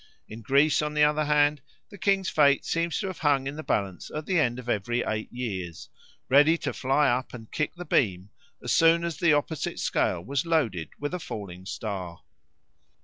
In 0.27 0.41
Greece, 0.41 0.81
on 0.81 0.95
the 0.95 1.03
other 1.03 1.25
hand, 1.25 1.61
the 1.91 1.97
king's 1.99 2.27
fate 2.27 2.65
seems 2.65 2.99
to 2.99 3.05
have 3.05 3.19
hung 3.19 3.45
in 3.45 3.55
the 3.55 3.61
balance 3.61 4.09
at 4.09 4.25
the 4.25 4.39
end 4.39 4.57
of 4.57 4.67
every 4.67 5.03
eight 5.03 5.31
years, 5.31 5.89
ready 6.27 6.57
to 6.57 6.73
fly 6.73 7.07
up 7.07 7.35
and 7.35 7.51
kick 7.51 7.75
the 7.75 7.85
beam 7.85 8.31
as 8.63 8.71
soon 8.71 9.03
as 9.03 9.17
the 9.17 9.33
opposite 9.33 9.79
scale 9.79 10.25
was 10.25 10.43
loaded 10.43 10.89
with 10.99 11.13
a 11.13 11.19
falling 11.19 11.67
star. 11.67 12.23